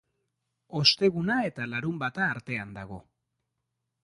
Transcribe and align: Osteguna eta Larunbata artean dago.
Osteguna 0.79 1.37
eta 1.49 1.67
Larunbata 1.75 2.27
artean 2.29 2.73
dago. 2.79 2.99